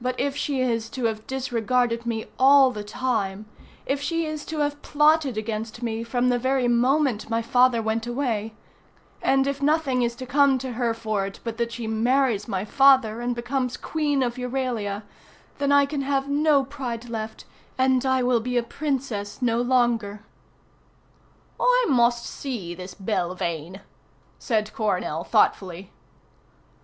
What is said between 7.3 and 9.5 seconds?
my father went away, and